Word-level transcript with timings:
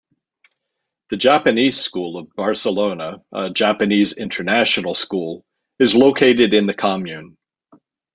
The 1.11 1.17
Japanese 1.17 1.79
School 1.79 2.17
of 2.17 2.33
Barcelona, 2.35 3.21
a 3.31 3.51
Japanese 3.51 4.17
international 4.17 4.95
school, 4.95 5.45
is 5.77 5.93
located 5.93 6.55
in 6.55 6.65
the 6.65 6.73
commune. 6.73 7.37